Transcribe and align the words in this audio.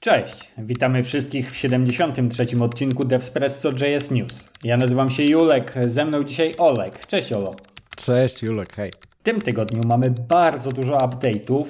Cześć, 0.00 0.50
witamy 0.58 1.02
wszystkich 1.02 1.50
w 1.50 1.56
73. 1.56 2.46
odcinku 2.60 3.04
Devspresso 3.04 3.70
JS 3.70 4.10
News. 4.10 4.48
Ja 4.64 4.76
nazywam 4.76 5.10
się 5.10 5.24
Julek, 5.24 5.74
ze 5.86 6.04
mną 6.04 6.24
dzisiaj 6.24 6.54
Olek. 6.58 7.06
Cześć 7.06 7.32
Olo. 7.32 7.56
Cześć 7.96 8.42
Julek, 8.42 8.72
hej. 8.72 9.07
Tym 9.28 9.40
tygodniu 9.40 9.82
mamy 9.86 10.10
bardzo 10.10 10.72
dużo 10.72 10.98
update'ów, 10.98 11.64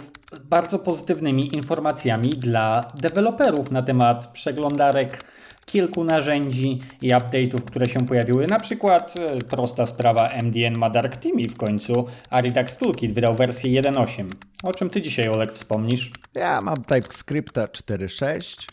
bardzo 0.44 0.78
pozytywnymi 0.78 1.56
informacjami 1.56 2.30
dla 2.30 2.92
deweloperów 2.94 3.70
na 3.70 3.82
temat 3.82 4.26
przeglądarek, 4.26 5.24
kilku 5.66 6.04
narzędzi 6.04 6.78
i 7.02 7.08
update'ów, 7.08 7.60
które 7.64 7.88
się 7.88 8.06
pojawiły. 8.06 8.46
Na 8.46 8.60
przykład 8.60 9.14
e, 9.16 9.38
prosta 9.38 9.86
sprawa 9.86 10.28
MDN 10.28 10.78
ma 10.78 10.90
Dark 10.90 11.16
w 11.50 11.56
końcu 11.56 12.06
Aridax 12.30 12.76
Toolkit 12.76 13.12
wydał 13.12 13.34
wersję 13.34 13.82
1.8. 13.82 14.30
O 14.62 14.72
czym 14.72 14.90
ty 14.90 15.00
dzisiaj, 15.00 15.28
Olek, 15.28 15.52
wspomnisz? 15.52 16.10
Ja 16.34 16.60
mam 16.60 16.84
TypeScripta 16.84 17.66
4.6, 17.66 18.66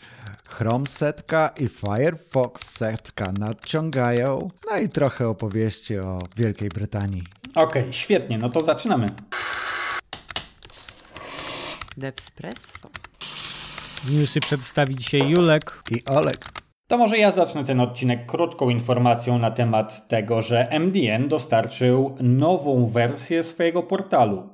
Chrome 0.44 0.86
setka 0.86 1.50
i 1.60 1.68
Firefox 1.68 2.76
setka 2.76 3.32
nadciągają, 3.38 4.50
no 4.70 4.78
i 4.78 4.88
trochę 4.88 5.28
opowieści 5.28 5.98
o 5.98 6.18
Wielkiej 6.36 6.68
Brytanii. 6.68 7.35
Okej, 7.56 7.82
okay, 7.82 7.92
świetnie, 7.92 8.38
no 8.38 8.48
to 8.48 8.62
zaczynamy. 8.62 9.08
Devspresso. 11.96 12.88
Newsy 14.10 14.40
przedstawi 14.40 14.96
dzisiaj 14.96 15.30
Julek 15.30 15.82
i 15.90 16.04
Olek. 16.04 16.46
To 16.86 16.98
może 16.98 17.18
ja 17.18 17.30
zacznę 17.30 17.64
ten 17.64 17.80
odcinek 17.80 18.26
krótką 18.26 18.70
informacją 18.70 19.38
na 19.38 19.50
temat 19.50 20.08
tego, 20.08 20.42
że 20.42 20.68
MDN 20.70 21.28
dostarczył 21.28 22.16
nową 22.20 22.86
wersję 22.86 23.42
swojego 23.42 23.82
portalu. 23.82 24.48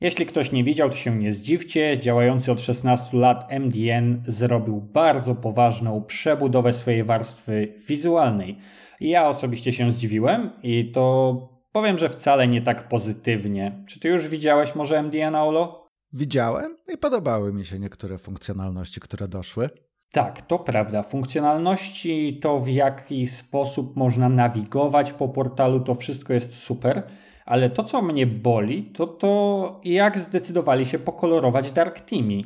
Jeśli 0.00 0.26
ktoś 0.26 0.52
nie 0.52 0.64
widział, 0.64 0.90
to 0.90 0.96
się 0.96 1.16
nie 1.16 1.32
zdziwcie. 1.32 1.98
Działający 1.98 2.52
od 2.52 2.60
16 2.60 3.16
lat 3.16 3.52
MDN 3.52 4.22
zrobił 4.26 4.80
bardzo 4.80 5.34
poważną 5.34 6.04
przebudowę 6.04 6.72
swojej 6.72 7.04
warstwy 7.04 7.74
wizualnej. 7.88 8.58
Ja 9.00 9.28
osobiście 9.28 9.72
się 9.72 9.92
zdziwiłem 9.92 10.50
i 10.62 10.92
to 10.92 11.51
powiem, 11.72 11.98
że 11.98 12.08
wcale 12.08 12.48
nie 12.48 12.62
tak 12.62 12.88
pozytywnie. 12.88 13.84
Czy 13.86 14.00
ty 14.00 14.08
już 14.08 14.28
widziałeś 14.28 14.74
może 14.74 14.98
MDN, 15.02 15.34
Olo? 15.34 15.88
Widziałem 16.12 16.76
i 16.94 16.98
podobały 16.98 17.52
mi 17.52 17.64
się 17.64 17.78
niektóre 17.78 18.18
funkcjonalności, 18.18 19.00
które 19.00 19.28
doszły. 19.28 19.70
Tak, 20.12 20.42
to 20.42 20.58
prawda. 20.58 21.02
Funkcjonalności, 21.02 22.38
to 22.42 22.58
w 22.58 22.68
jaki 22.68 23.26
sposób 23.26 23.96
można 23.96 24.28
nawigować 24.28 25.12
po 25.12 25.28
portalu, 25.28 25.80
to 25.80 25.94
wszystko 25.94 26.32
jest 26.32 26.54
super. 26.54 27.02
Ale 27.44 27.70
to, 27.70 27.84
co 27.84 28.02
mnie 28.02 28.26
boli, 28.26 28.82
to 28.82 29.06
to, 29.06 29.80
jak 29.84 30.18
zdecydowali 30.18 30.86
się 30.86 30.98
pokolorować 30.98 31.72
Dark 31.72 32.00
Teamy. 32.00 32.42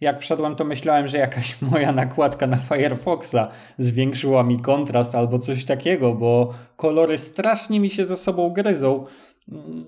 Jak 0.00 0.20
wszedłem, 0.20 0.56
to 0.56 0.64
myślałem, 0.64 1.06
że 1.06 1.18
jakaś 1.18 1.62
moja 1.72 1.92
nakładka 1.92 2.46
na 2.46 2.56
Firefoxa 2.56 3.48
zwiększyła 3.78 4.42
mi 4.42 4.60
kontrast 4.60 5.14
albo 5.14 5.38
coś 5.38 5.64
takiego, 5.64 6.14
bo 6.14 6.54
kolory 6.76 7.18
strasznie 7.18 7.80
mi 7.80 7.90
się 7.90 8.04
ze 8.04 8.16
sobą 8.16 8.50
gryzą. 8.50 9.06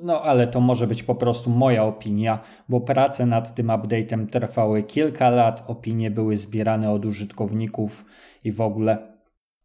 No 0.02 0.22
ale 0.22 0.46
to 0.46 0.60
może 0.60 0.86
być 0.86 1.02
po 1.02 1.14
prostu 1.14 1.50
moja 1.50 1.84
opinia, 1.84 2.38
bo 2.68 2.80
prace 2.80 3.26
nad 3.26 3.54
tym 3.54 3.66
update'em 3.66 4.26
trwały 4.26 4.82
kilka 4.82 5.30
lat, 5.30 5.64
opinie 5.66 6.10
były 6.10 6.36
zbierane 6.36 6.90
od 6.90 7.04
użytkowników 7.04 8.04
i 8.44 8.52
w 8.52 8.60
ogóle. 8.60 9.17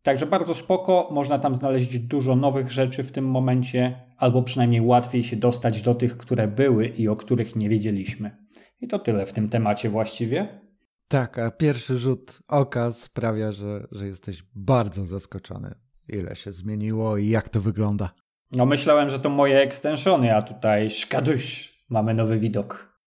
Także 0.03 0.25
bardzo 0.25 0.55
spoko, 0.55 1.09
można 1.11 1.39
tam 1.39 1.55
znaleźć 1.55 1.99
dużo 1.99 2.35
nowych 2.35 2.71
rzeczy 2.71 3.03
w 3.03 3.11
tym 3.11 3.25
momencie, 3.27 4.01
albo 4.17 4.43
przynajmniej 4.43 4.81
łatwiej 4.81 5.23
się 5.23 5.35
dostać 5.35 5.81
do 5.81 5.95
tych, 5.95 6.17
które 6.17 6.47
były 6.47 6.87
i 6.87 7.07
o 7.07 7.15
których 7.15 7.55
nie 7.55 7.69
wiedzieliśmy. 7.69 8.37
I 8.81 8.87
to 8.87 8.99
tyle 8.99 9.25
w 9.25 9.33
tym 9.33 9.49
temacie 9.49 9.89
właściwie. 9.89 10.61
Tak, 11.07 11.39
a 11.39 11.51
pierwszy 11.51 11.97
rzut 11.97 12.39
oka 12.47 12.91
sprawia, 12.91 13.51
że, 13.51 13.87
że 13.91 14.07
jesteś 14.07 14.43
bardzo 14.55 15.05
zaskoczony, 15.05 15.75
ile 16.07 16.35
się 16.35 16.51
zmieniło 16.51 17.17
i 17.17 17.29
jak 17.29 17.49
to 17.49 17.61
wygląda. 17.61 18.13
No 18.51 18.65
myślałem, 18.65 19.09
że 19.09 19.19
to 19.19 19.29
moje 19.29 19.59
ekstensiony, 19.59 20.35
a 20.35 20.41
tutaj 20.41 20.89
szkaduś, 20.89 21.73
mamy 21.89 22.13
nowy 22.13 22.39
widok. 22.39 22.99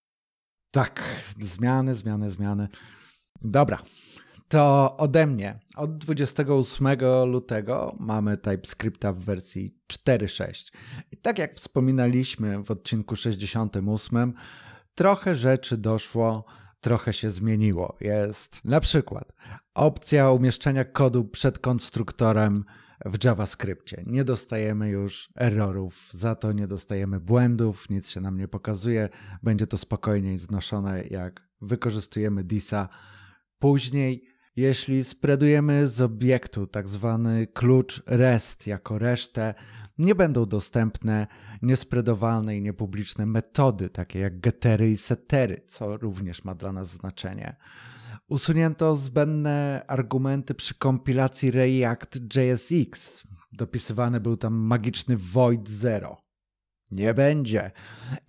Tak, 0.70 1.02
zmiany, 1.40 1.94
zmiany, 1.94 2.30
zmiany. 2.30 2.68
Dobra, 3.42 3.78
to 4.48 4.96
ode 4.96 5.26
mnie. 5.26 5.58
Od 5.76 5.98
28 5.98 6.88
lutego 7.26 7.96
mamy 8.00 8.36
TypeScripta 8.36 9.12
w 9.12 9.18
wersji 9.18 9.78
4.6. 9.92 10.72
I 11.12 11.16
tak 11.16 11.38
jak 11.38 11.54
wspominaliśmy 11.54 12.62
w 12.64 12.70
odcinku 12.70 13.16
68, 13.16 14.34
trochę 14.94 15.36
rzeczy 15.36 15.76
doszło, 15.76 16.44
trochę 16.80 17.12
się 17.12 17.30
zmieniło. 17.30 17.96
Jest 18.00 18.64
na 18.64 18.80
przykład 18.80 19.32
opcja 19.74 20.30
umieszczenia 20.30 20.84
kodu 20.84 21.24
przed 21.24 21.58
konstruktorem 21.58 22.64
w 23.04 23.24
JavaScriptie. 23.24 24.02
Nie 24.06 24.24
dostajemy 24.24 24.88
już 24.88 25.28
errorów, 25.36 26.08
za 26.12 26.34
to 26.34 26.52
nie 26.52 26.66
dostajemy 26.66 27.20
błędów, 27.20 27.90
nic 27.90 28.10
się 28.10 28.20
nam 28.20 28.38
nie 28.38 28.48
pokazuje. 28.48 29.08
Będzie 29.42 29.66
to 29.66 29.76
spokojniej 29.76 30.38
znoszone, 30.38 31.04
jak 31.10 31.48
wykorzystujemy 31.60 32.44
DISa. 32.44 32.88
Później, 33.58 34.35
jeśli 34.56 35.04
spredujemy 35.04 35.88
z 35.88 36.00
obiektu 36.00 36.66
tak 36.66 36.88
zwany 36.88 37.46
klucz 37.46 38.02
REST 38.06 38.66
jako 38.66 38.98
resztę, 38.98 39.54
nie 39.98 40.14
będą 40.14 40.46
dostępne 40.46 41.26
niespredowalne 41.62 42.56
i 42.56 42.62
niepubliczne 42.62 43.26
metody, 43.26 43.88
takie 43.90 44.18
jak 44.18 44.40
gettery 44.40 44.90
i 44.90 44.96
settery, 44.96 45.62
co 45.66 45.96
również 45.96 46.44
ma 46.44 46.54
dla 46.54 46.72
nas 46.72 46.88
znaczenie. 46.88 47.56
Usunięto 48.28 48.96
zbędne 48.96 49.84
argumenty 49.86 50.54
przy 50.54 50.74
kompilacji 50.74 51.50
React 51.50 52.18
JSX. 52.36 53.22
Dopisywany 53.52 54.20
był 54.20 54.36
tam 54.36 54.54
magiczny 54.54 55.16
void 55.16 55.68
zero. 55.68 56.25
Nie 56.92 57.14
będzie. 57.14 57.70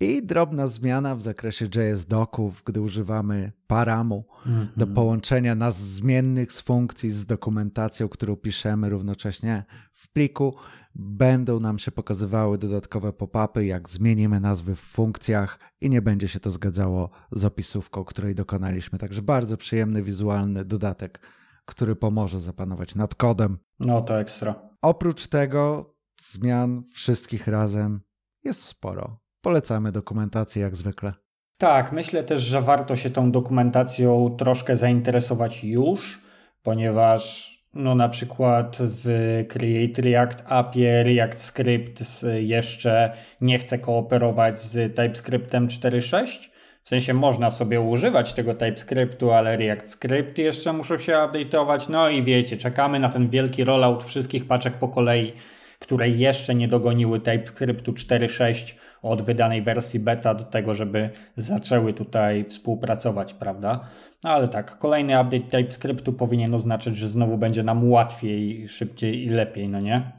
I 0.00 0.26
drobna 0.26 0.66
zmiana 0.66 1.16
w 1.16 1.22
zakresie 1.22 1.66
JS-doków, 1.66 2.62
gdy 2.64 2.80
używamy 2.80 3.52
paramu 3.66 4.24
mm 4.46 4.64
-hmm. 4.64 4.68
do 4.76 4.86
połączenia 4.86 5.54
nas 5.54 5.80
zmiennych 5.80 6.52
z 6.52 6.60
funkcji 6.60 7.10
z 7.10 7.26
dokumentacją, 7.26 8.08
którą 8.08 8.36
piszemy 8.36 8.88
równocześnie 8.88 9.64
w 9.92 10.12
pliku, 10.12 10.54
będą 10.94 11.60
nam 11.60 11.78
się 11.78 11.92
pokazywały 11.92 12.58
dodatkowe 12.58 13.12
pop-upy, 13.12 13.64
jak 13.64 13.88
zmienimy 13.88 14.40
nazwy 14.40 14.74
w 14.74 14.80
funkcjach 14.80 15.58
i 15.80 15.90
nie 15.90 16.02
będzie 16.02 16.28
się 16.28 16.40
to 16.40 16.50
zgadzało 16.50 17.10
z 17.32 17.44
opisówką, 17.44 18.04
której 18.04 18.34
dokonaliśmy. 18.34 18.98
Także 18.98 19.22
bardzo 19.22 19.56
przyjemny 19.56 20.02
wizualny 20.02 20.64
dodatek, 20.64 21.20
który 21.64 21.96
pomoże 21.96 22.40
zapanować 22.40 22.94
nad 22.94 23.14
kodem. 23.14 23.58
No 23.80 24.02
to 24.02 24.20
ekstra. 24.20 24.54
Oprócz 24.82 25.26
tego 25.26 25.94
zmian 26.20 26.82
wszystkich 26.94 27.46
razem 27.46 28.07
jest 28.48 28.62
sporo. 28.62 29.18
Polecamy 29.40 29.92
dokumentację 29.92 30.62
jak 30.62 30.76
zwykle. 30.76 31.12
Tak, 31.58 31.92
myślę 31.92 32.24
też, 32.24 32.42
że 32.42 32.62
warto 32.62 32.96
się 32.96 33.10
tą 33.10 33.30
dokumentacją 33.30 34.36
troszkę 34.38 34.76
zainteresować 34.76 35.64
już, 35.64 36.18
ponieważ 36.62 37.52
no 37.74 37.94
na 37.94 38.08
przykład 38.08 38.76
w 38.80 39.04
Create 39.48 40.02
React 40.02 40.44
API 40.46 40.86
React 41.02 41.40
Script 41.40 42.02
jeszcze 42.40 43.12
nie 43.40 43.58
chce 43.58 43.78
kooperować 43.78 44.58
z 44.58 44.96
TypeScriptem 44.96 45.68
4.6. 45.68 46.50
W 46.82 46.88
sensie 46.88 47.14
można 47.14 47.50
sobie 47.50 47.80
używać 47.80 48.34
tego 48.34 48.54
TypeScriptu, 48.54 49.32
ale 49.32 49.56
React 49.56 49.90
Script 49.90 50.38
jeszcze 50.38 50.72
muszą 50.72 50.98
się 50.98 51.12
update'ować. 51.12 51.88
No 51.88 52.08
i 52.08 52.22
wiecie, 52.22 52.56
czekamy 52.56 53.00
na 53.00 53.08
ten 53.08 53.30
wielki 53.30 53.64
rollout 53.64 54.04
wszystkich 54.04 54.46
paczek 54.46 54.74
po 54.74 54.88
kolei 54.88 55.32
które 55.78 56.08
jeszcze 56.08 56.54
nie 56.54 56.68
dogoniły 56.68 57.20
TypeScriptu 57.20 57.92
4.6 57.92 58.74
od 59.02 59.22
wydanej 59.22 59.62
wersji 59.62 60.00
beta 60.00 60.34
do 60.34 60.44
tego, 60.44 60.74
żeby 60.74 61.10
zaczęły 61.36 61.92
tutaj 61.92 62.44
współpracować, 62.44 63.34
prawda? 63.34 63.88
No 64.24 64.30
ale 64.30 64.48
tak, 64.48 64.78
kolejny 64.78 65.20
update 65.20 65.50
TypeScriptu 65.50 66.12
powinien 66.12 66.54
oznaczać, 66.54 66.96
że 66.96 67.08
znowu 67.08 67.38
będzie 67.38 67.62
nam 67.62 67.90
łatwiej, 67.90 68.68
szybciej 68.68 69.24
i 69.24 69.28
lepiej, 69.28 69.68
no 69.68 69.80
nie? 69.80 70.12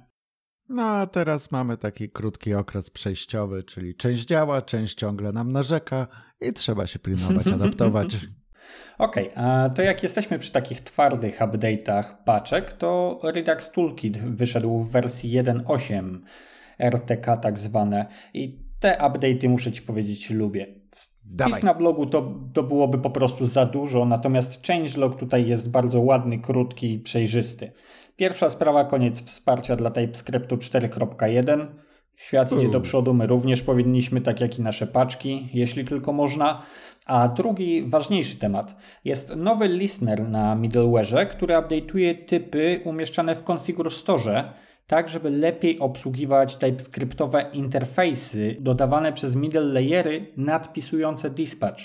No 0.70 0.84
a 0.84 1.08
teraz 1.08 1.52
mamy 1.52 1.78
taki 1.78 2.10
krótki 2.10 2.54
okres 2.54 2.90
przejściowy, 2.90 3.64
czyli 3.64 3.96
część 3.96 4.26
działa, 4.26 4.62
część 4.62 4.96
ciągle 4.96 5.32
nam 5.32 5.52
narzeka 5.52 6.08
i 6.42 6.54
trzeba 6.54 6.88
się 6.88 7.00
pilnować, 7.00 7.48
adaptować. 7.58 8.18
Okej, 8.98 9.30
okay, 9.30 9.70
to 9.76 9.82
jak 9.82 10.04
jesteśmy 10.04 10.40
przy 10.40 10.52
takich 10.52 10.82
twardych 10.82 11.40
update'ach 11.40 12.04
paczek, 12.26 12.74
to 12.74 13.20
Redux 13.24 13.72
Toolkit 13.72 14.18
wyszedł 14.18 14.80
w 14.80 14.92
wersji 14.92 15.32
1.8 15.32 16.20
RTK 16.80 17.38
tak 17.38 17.60
zwane 17.60 18.06
i 18.34 18.60
te 18.80 18.98
update'y 19.02 19.50
muszę 19.50 19.72
Ci 19.72 19.82
powiedzieć 19.82 20.30
lubię. 20.30 20.68
Wpis 21.38 21.64
na 21.64 21.74
blogu 21.74 22.06
to, 22.06 22.34
to 22.54 22.64
byłoby 22.64 22.98
po 22.98 23.10
prostu 23.10 23.46
za 23.46 23.66
dużo, 23.66 24.06
natomiast 24.06 24.68
changelog 24.68 25.16
tutaj 25.16 25.48
jest 25.48 25.70
bardzo 25.70 26.02
ładny, 26.02 26.40
krótki 26.40 26.94
i 26.94 27.00
przejrzysty. 27.00 27.72
Pierwsza 28.16 28.50
sprawa, 28.50 28.86
koniec 28.86 29.24
wsparcia 29.24 29.76
dla 29.76 29.92
TypeScriptu 29.92 30.56
4.1 30.56 31.68
Świat 32.20 32.52
idzie 32.52 32.70
do 32.70 32.82
przodu, 32.82 33.14
my 33.14 33.28
również 33.28 33.62
powinniśmy, 33.62 34.22
tak 34.22 34.42
jak 34.42 34.60
i 34.60 34.62
nasze 34.62 34.88
paczki, 34.88 35.50
jeśli 35.54 35.86
tylko 35.86 36.14
można. 36.14 36.62
A 37.06 37.28
drugi, 37.28 37.84
ważniejszy 37.84 38.38
temat. 38.38 38.76
Jest 39.06 39.36
nowy 39.36 39.68
listener 39.68 40.30
na 40.30 40.56
middleware'ze, 40.56 41.26
który 41.26 41.56
update'uje 41.56 42.26
typy 42.26 42.82
umieszczane 42.84 43.36
w 43.36 43.44
Configure 43.44 43.92
Store, 43.92 44.54
tak 44.88 45.10
żeby 45.10 45.30
lepiej 45.30 45.80
obsługiwać 45.80 46.58
TypeScriptowe 46.58 47.50
interfejsy 47.54 48.56
dodawane 48.60 49.14
przez 49.14 49.36
middle 49.36 49.62
layery 49.62 50.34
nadpisujące 50.38 51.30
dispatch. 51.30 51.84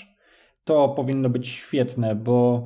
To 0.63 0.89
powinno 0.89 1.29
być 1.29 1.47
świetne, 1.47 2.15
bo 2.15 2.65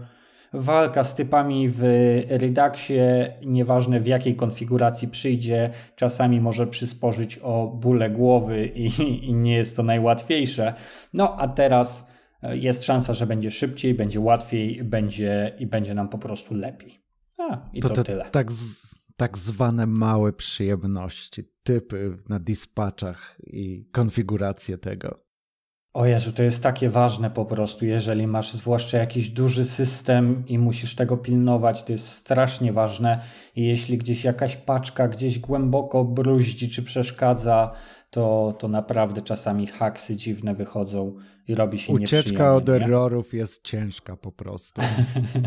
walka 0.54 1.04
z 1.04 1.16
typami 1.16 1.70
w 1.70 1.82
Reduxie, 2.30 3.34
nieważne 3.46 4.00
w 4.00 4.08
jakiej 4.08 4.36
konfiguracji 4.36 5.08
przyjdzie, 5.08 5.70
czasami 5.96 6.42
może 6.42 6.68
przysporzyć 6.68 7.38
o 7.38 7.68
bóle 7.68 8.10
głowy 8.10 8.66
i, 8.66 8.86
i 9.30 9.34
nie 9.34 9.56
jest 9.56 9.76
to 9.76 9.84
najłatwiejsze. 9.84 10.74
No 11.14 11.36
a 11.38 11.48
teraz 11.48 12.08
e, 12.44 12.58
jest 12.58 12.84
szansa, 12.84 13.14
że 13.14 13.28
będzie 13.28 13.52
szybciej, 13.52 13.94
będzie 13.94 14.20
łatwiej 14.20 14.84
będzie 14.84 15.56
i 15.60 15.68
będzie 15.68 15.94
nam 15.94 16.10
po 16.10 16.18
prostu 16.18 16.54
lepiej. 16.54 17.00
A, 17.38 17.70
i 17.74 17.82
to, 17.82 17.90
to 17.90 17.96
te, 17.96 18.04
tyle. 18.04 18.26
Tak, 18.32 18.52
z, 18.52 18.96
tak 19.18 19.38
zwane 19.38 19.88
małe 19.88 20.34
przyjemności, 20.34 21.44
typy 21.64 22.16
na 22.30 22.40
dispatchach 22.40 23.38
i 23.44 23.90
konfigurację 23.92 24.78
tego. 24.78 25.29
O 25.94 26.06
Jezu, 26.06 26.34
to 26.34 26.44
jest 26.44 26.64
takie 26.64 26.90
ważne 26.90 27.30
po 27.30 27.46
prostu, 27.46 27.86
jeżeli 27.86 28.28
masz 28.28 28.54
zwłaszcza 28.54 28.98
jakiś 28.98 29.30
duży 29.30 29.66
system 29.66 30.44
i 30.48 30.60
musisz 30.60 30.96
tego 30.96 31.18
pilnować, 31.18 31.84
to 31.84 31.92
jest 31.92 32.08
strasznie 32.08 32.74
ważne. 32.74 33.22
I 33.56 33.64
jeśli 33.64 33.98
gdzieś 33.98 34.24
jakaś 34.24 34.56
paczka 34.56 35.08
gdzieś 35.08 35.40
głęboko 35.40 36.04
bruździ 36.04 36.70
czy 36.70 36.84
przeszkadza, 36.84 37.72
to, 38.10 38.54
to 38.60 38.68
naprawdę 38.68 39.22
czasami 39.22 39.68
haksy 39.68 40.16
dziwne 40.16 40.56
wychodzą 40.56 41.16
i 41.48 41.56
robi 41.56 41.80
się 41.80 41.94
Ucieczka 41.94 42.56
od 42.56 42.70
errorów 42.70 43.34
jest 43.34 43.64
ciężka 43.64 44.16
po 44.16 44.32
prostu. 44.32 44.82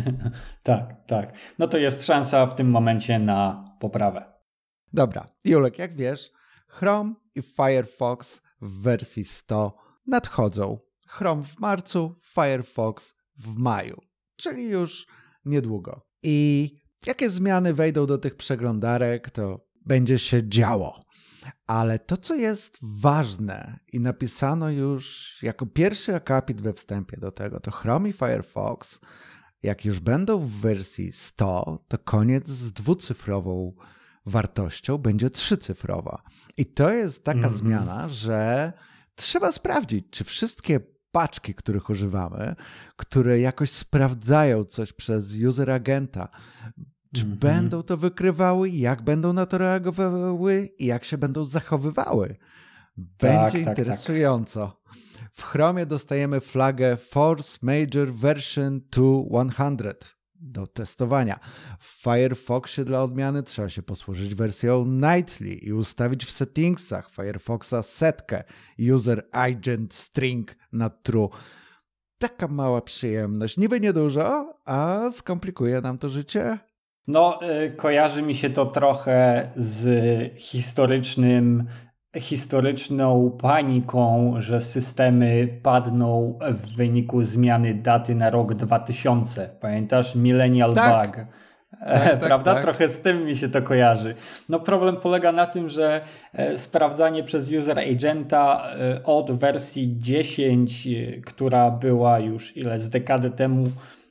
tak, 0.62 1.06
tak. 1.06 1.32
No 1.58 1.66
to 1.66 1.78
jest 1.78 2.06
szansa 2.06 2.46
w 2.46 2.54
tym 2.54 2.70
momencie 2.70 3.18
na 3.18 3.64
poprawę. 3.80 4.24
Dobra, 4.92 5.26
Julek, 5.44 5.78
jak 5.78 5.96
wiesz, 5.96 6.32
Chrome 6.68 7.14
i 7.34 7.42
Firefox 7.42 8.42
w 8.60 8.82
wersji 8.82 9.24
100 9.24 9.81
nadchodzą. 10.06 10.78
Chrome 11.08 11.42
w 11.42 11.58
marcu, 11.58 12.14
Firefox 12.34 13.14
w 13.36 13.56
maju, 13.56 14.00
czyli 14.36 14.68
już 14.68 15.06
niedługo. 15.44 16.06
I 16.22 16.68
jakie 17.06 17.30
zmiany 17.30 17.74
wejdą 17.74 18.06
do 18.06 18.18
tych 18.18 18.36
przeglądarek, 18.36 19.30
to 19.30 19.66
będzie 19.86 20.18
się 20.18 20.48
działo. 20.48 21.00
Ale 21.66 21.98
to, 21.98 22.16
co 22.16 22.34
jest 22.34 22.78
ważne 22.82 23.78
i 23.92 24.00
napisano 24.00 24.70
już 24.70 25.38
jako 25.42 25.66
pierwszy 25.66 26.14
akapit 26.14 26.60
we 26.60 26.72
wstępie 26.72 27.16
do 27.16 27.32
tego, 27.32 27.60
to 27.60 27.70
Chrome 27.70 28.08
i 28.08 28.12
Firefox, 28.12 29.00
jak 29.62 29.84
już 29.84 30.00
będą 30.00 30.38
w 30.38 30.50
wersji 30.50 31.12
100, 31.12 31.84
to 31.88 31.98
koniec 31.98 32.48
z 32.48 32.72
dwucyfrową 32.72 33.74
wartością 34.26 34.98
będzie 34.98 35.30
trzycyfrowa. 35.30 36.22
I 36.56 36.66
to 36.66 36.90
jest 36.90 37.24
taka 37.24 37.38
mm 37.38 37.50
-hmm. 37.50 37.56
zmiana, 37.56 38.08
że 38.08 38.72
trzeba 39.14 39.52
sprawdzić, 39.52 40.06
czy 40.10 40.24
wszystkie 40.24 40.80
paczki, 41.12 41.54
których 41.54 41.90
używamy, 41.90 42.54
które 42.96 43.40
jakoś 43.40 43.70
sprawdzają 43.70 44.64
coś 44.64 44.92
przez 44.92 45.36
user 45.48 45.70
agenta, 45.70 46.28
czy 47.14 47.22
mm 47.22 47.36
-hmm. 47.36 47.40
będą 47.40 47.82
to 47.82 47.96
wykrywały, 47.96 48.70
jak 48.70 49.02
będą 49.02 49.32
na 49.32 49.46
to 49.46 49.58
reagowały 49.58 50.68
i 50.78 50.86
jak 50.86 51.04
się 51.04 51.18
będą 51.18 51.44
zachowywały. 51.44 52.36
Będzie 52.96 53.64
tak, 53.64 53.78
interesująco. 53.78 54.66
Tak, 54.66 54.94
tak. 55.18 55.30
W 55.32 55.42
Chromie 55.42 55.86
dostajemy 55.86 56.40
flagę 56.40 56.96
Force 56.96 57.58
Major 57.62 58.12
Version 58.12 58.80
2100 58.80 60.21
do 60.42 60.66
testowania. 60.66 61.38
W 61.78 62.02
Firefoxie 62.02 62.84
dla 62.84 63.02
odmiany 63.02 63.42
trzeba 63.42 63.68
się 63.68 63.82
posłużyć 63.82 64.34
wersją 64.34 64.84
Nightly 64.84 65.54
i 65.54 65.72
ustawić 65.72 66.24
w 66.24 66.30
settingsach 66.30 67.10
Firefoxa 67.10 67.82
setkę 67.82 68.44
user 68.94 69.28
agent 69.32 69.94
string 69.94 70.56
na 70.72 70.90
true. 70.90 71.28
Taka 72.18 72.48
mała 72.48 72.80
przyjemność. 72.80 73.56
Niby 73.56 73.80
niedużo, 73.80 74.54
a 74.64 75.10
skomplikuje 75.12 75.80
nam 75.80 75.98
to 75.98 76.08
życie. 76.08 76.58
No, 77.06 77.40
y, 77.64 77.70
kojarzy 77.70 78.22
mi 78.22 78.34
się 78.34 78.50
to 78.50 78.66
trochę 78.66 79.48
z 79.56 80.38
historycznym 80.38 81.68
historyczną 82.20 83.30
paniką, 83.40 84.34
że 84.38 84.60
systemy 84.60 85.48
padną 85.62 86.38
w 86.50 86.76
wyniku 86.76 87.22
zmiany 87.22 87.74
daty 87.74 88.14
na 88.14 88.30
rok 88.30 88.54
2000. 88.54 89.50
Pamiętasz? 89.60 90.14
Millennial 90.14 90.74
tak. 90.74 91.06
Bug. 91.06 91.16
Tak, 91.16 91.26
tak, 92.10 92.18
Prawda? 92.18 92.54
Tak. 92.54 92.62
Trochę 92.62 92.88
z 92.88 93.00
tym 93.00 93.24
mi 93.24 93.36
się 93.36 93.48
to 93.48 93.62
kojarzy. 93.62 94.14
No 94.48 94.60
problem 94.60 94.96
polega 94.96 95.32
na 95.32 95.46
tym, 95.46 95.68
że 95.68 96.00
e, 96.32 96.58
sprawdzanie 96.58 97.22
przez 97.24 97.52
user 97.52 97.78
agenta 97.78 98.70
e, 98.70 99.02
od 99.04 99.30
wersji 99.30 99.94
10, 99.98 100.86
e, 100.86 101.20
która 101.20 101.70
była 101.70 102.18
już 102.18 102.56
ile 102.56 102.78
z 102.78 102.90
dekady 102.90 103.30
temu 103.30 103.64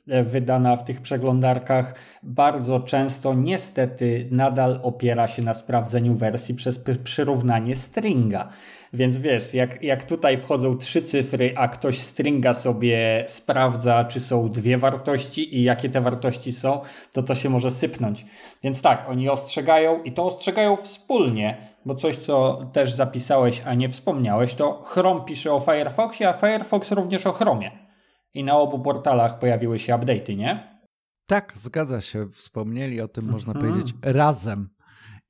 wydana 0.06 0.76
w 0.76 0.84
tych 0.84 1.00
przeglądarkach 1.00 1.94
bardzo 2.22 2.80
często 2.80 3.34
niestety 3.34 4.28
nadal 4.30 4.80
opiera 4.82 5.28
się 5.28 5.42
na 5.42 5.54
sprawdzeniu 5.54 6.14
wersji 6.14 6.54
przez 6.54 6.84
przyrównanie 7.04 7.76
stringa. 7.76 8.48
Więc 8.92 9.18
wiesz, 9.18 9.54
jak, 9.54 9.82
jak 9.82 10.04
tutaj 10.04 10.38
wchodzą 10.38 10.78
trzy 10.78 11.02
cyfry, 11.02 11.54
a 11.56 11.68
ktoś 11.68 12.00
stringa 12.00 12.54
sobie 12.54 13.24
sprawdza, 13.26 14.04
czy 14.04 14.20
są 14.20 14.48
dwie 14.50 14.78
wartości 14.78 15.56
i 15.56 15.62
jakie 15.62 15.88
te 15.88 16.00
wartości 16.00 16.52
są, 16.52 16.80
to 17.12 17.22
to 17.22 17.34
się 17.34 17.50
może 17.50 17.70
sypnąć. 17.70 18.26
Więc 18.62 18.82
tak, 18.82 19.06
oni 19.08 19.28
ostrzegają 19.28 20.02
i 20.02 20.12
to 20.12 20.24
ostrzegają 20.24 20.76
wspólnie, 20.76 21.56
bo 21.86 21.94
coś, 21.94 22.16
co 22.16 22.66
też 22.72 22.92
zapisałeś, 22.92 23.62
a 23.66 23.74
nie 23.74 23.88
wspomniałeś, 23.88 24.54
to 24.54 24.82
Chrome 24.82 25.20
pisze 25.24 25.52
o 25.52 25.60
Firefoxie, 25.60 26.28
a 26.28 26.32
Firefox 26.32 26.92
również 26.92 27.26
o 27.26 27.32
Chromie 27.32 27.81
i 28.34 28.44
na 28.44 28.58
obu 28.58 28.78
portalach 28.78 29.38
pojawiły 29.38 29.78
się 29.78 29.94
update'y, 29.94 30.36
nie? 30.36 30.82
Tak, 31.26 31.52
zgadza 31.56 32.00
się. 32.00 32.28
Wspomnieli 32.28 33.00
o 33.00 33.08
tym, 33.08 33.24
można 33.24 33.52
mhm. 33.52 33.72
powiedzieć, 33.72 33.94
razem. 34.02 34.68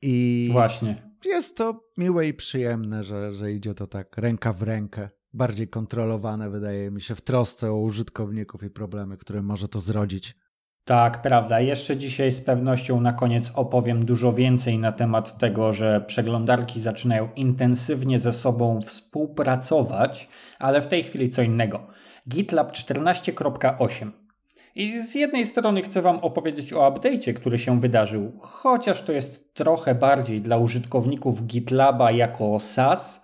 I 0.02 0.48
Właśnie. 0.52 1.12
Jest 1.24 1.56
to 1.56 1.84
miłe 1.98 2.26
i 2.26 2.34
przyjemne, 2.34 3.04
że, 3.04 3.32
że 3.32 3.52
idzie 3.52 3.74
to 3.74 3.86
tak 3.86 4.18
ręka 4.18 4.52
w 4.52 4.62
rękę. 4.62 5.08
Bardziej 5.32 5.68
kontrolowane, 5.68 6.50
wydaje 6.50 6.90
mi 6.90 7.00
się, 7.00 7.14
w 7.14 7.20
trosce 7.20 7.70
o 7.70 7.80
użytkowników 7.80 8.62
i 8.62 8.70
problemy, 8.70 9.16
które 9.16 9.42
może 9.42 9.68
to 9.68 9.78
zrodzić. 9.78 10.34
Tak, 10.84 11.22
prawda. 11.22 11.60
Jeszcze 11.60 11.96
dzisiaj 11.96 12.32
z 12.32 12.40
pewnością 12.40 13.00
na 13.00 13.12
koniec 13.12 13.52
opowiem 13.54 14.04
dużo 14.04 14.32
więcej 14.32 14.78
na 14.78 14.92
temat 14.92 15.38
tego, 15.38 15.72
że 15.72 16.00
przeglądarki 16.00 16.80
zaczynają 16.80 17.28
intensywnie 17.36 18.18
ze 18.18 18.32
sobą 18.32 18.80
współpracować, 18.80 20.28
ale 20.58 20.80
w 20.82 20.86
tej 20.86 21.02
chwili 21.02 21.28
co 21.28 21.42
innego. 21.42 21.86
GitLab 22.28 22.72
14.8. 22.72 24.10
I 24.74 25.00
z 25.00 25.14
jednej 25.14 25.46
strony 25.46 25.82
chcę 25.82 26.02
Wam 26.02 26.18
opowiedzieć 26.18 26.72
o 26.72 26.90
update'cie, 26.90 27.34
który 27.34 27.58
się 27.58 27.80
wydarzył, 27.80 28.32
chociaż 28.40 29.02
to 29.02 29.12
jest 29.12 29.54
trochę 29.54 29.94
bardziej 29.94 30.40
dla 30.40 30.56
użytkowników 30.56 31.46
GitLaba 31.46 32.10
jako 32.10 32.60
SaaS. 32.60 33.21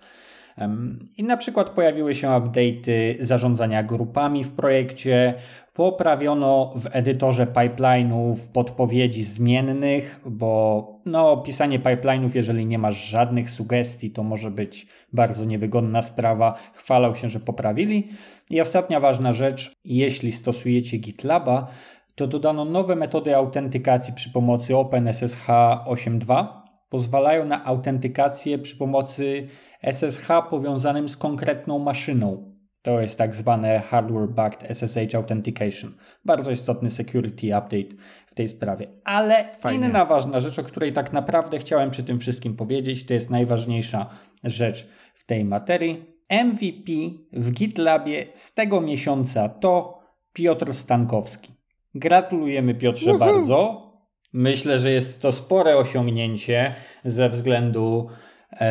I 1.17 1.23
na 1.23 1.37
przykład 1.37 1.69
pojawiły 1.69 2.15
się 2.15 2.27
update'y 2.27 3.15
zarządzania 3.19 3.83
grupami 3.83 4.43
w 4.43 4.51
projekcie, 4.51 5.33
poprawiono 5.73 6.73
w 6.75 6.87
edytorze 6.91 7.45
pipeline'ów 7.45 8.35
podpowiedzi 8.53 9.23
zmiennych, 9.23 10.21
bo 10.25 10.87
no, 11.05 11.37
pisanie 11.37 11.79
pipeline'ów, 11.79 12.29
jeżeli 12.33 12.65
nie 12.65 12.77
masz 12.77 13.09
żadnych 13.09 13.49
sugestii, 13.49 14.11
to 14.11 14.23
może 14.23 14.51
być 14.51 14.87
bardzo 15.13 15.45
niewygodna 15.45 16.01
sprawa. 16.01 16.57
Chwalał 16.73 17.15
się, 17.15 17.29
że 17.29 17.39
poprawili. 17.39 18.09
I 18.49 18.61
ostatnia 18.61 18.99
ważna 18.99 19.33
rzecz, 19.33 19.71
jeśli 19.85 20.31
stosujecie 20.31 20.97
GitLaba, 20.97 21.67
to 22.15 22.27
dodano 22.27 22.65
nowe 22.65 22.95
metody 22.95 23.35
autentykacji 23.35 24.13
przy 24.13 24.29
pomocy 24.31 24.77
OpenSSH 24.77 25.47
8.2. 25.47 26.47
Pozwalają 26.89 27.45
na 27.45 27.65
autentykację 27.65 28.57
przy 28.57 28.77
pomocy 28.77 29.47
SSH 29.83 30.27
powiązanym 30.49 31.09
z 31.09 31.17
konkretną 31.17 31.79
maszyną. 31.79 32.55
To 32.81 33.01
jest 33.01 33.17
tak 33.17 33.35
zwane 33.35 33.81
Hardware-Backed 33.91 34.73
SSH 34.73 35.15
Authentication. 35.15 35.93
Bardzo 36.25 36.51
istotny 36.51 36.89
security 36.89 37.47
update 37.47 37.95
w 38.27 38.33
tej 38.33 38.49
sprawie. 38.49 38.87
Ale 39.03 39.55
Fajnie. 39.59 39.87
inna 39.87 40.05
ważna 40.05 40.39
rzecz, 40.39 40.59
o 40.59 40.63
której 40.63 40.93
tak 40.93 41.13
naprawdę 41.13 41.59
chciałem 41.59 41.91
przy 41.91 42.03
tym 42.03 42.19
wszystkim 42.19 42.55
powiedzieć, 42.55 43.05
to 43.05 43.13
jest 43.13 43.29
najważniejsza 43.29 44.09
rzecz 44.43 44.89
w 45.13 45.25
tej 45.25 45.45
materii. 45.45 46.05
MVP 46.29 46.91
w 47.33 47.51
GitLabie 47.51 48.25
z 48.33 48.53
tego 48.53 48.81
miesiąca 48.81 49.49
to 49.49 49.99
Piotr 50.33 50.73
Stankowski. 50.73 51.53
Gratulujemy 51.95 52.75
Piotrze 52.75 53.17
bardzo. 53.17 53.89
Myślę, 54.33 54.79
że 54.79 54.91
jest 54.91 55.21
to 55.21 55.31
spore 55.31 55.77
osiągnięcie 55.77 56.75
ze 57.05 57.29
względu 57.29 58.09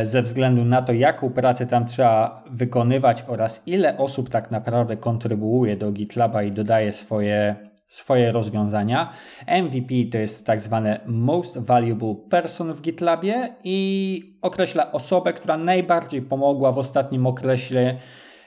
ze 0.02 0.23
względu 0.23 0.64
na 0.64 0.82
to, 0.82 0.92
jaką 0.92 1.30
pracę 1.30 1.66
tam 1.66 1.87
trzeba 1.87 2.44
wykonywać 2.50 3.25
oraz 3.26 3.62
ile 3.66 3.99
osób 3.99 4.30
tak 4.30 4.50
naprawdę 4.50 4.97
kontrybuuje 4.97 5.76
do 5.76 5.92
GitLaba 5.92 6.42
i 6.42 6.52
dodaje 6.52 6.92
swoje, 6.92 7.56
swoje 7.87 8.32
rozwiązania. 8.32 9.12
MVP 9.62 9.94
to 10.12 10.18
jest 10.18 10.47
tak 10.47 10.61
zwane 10.61 11.00
Most 11.06 11.58
Valuable 11.58 12.14
Person 12.30 12.73
w 12.73 12.80
GitLabie 12.80 13.49
i 13.64 14.38
określa 14.42 14.92
osobę, 14.92 15.32
która 15.32 15.56
najbardziej 15.56 16.23
pomogła 16.23 16.73
w 16.73 16.78
ostatnim 16.78 17.26
okresie 17.26 17.99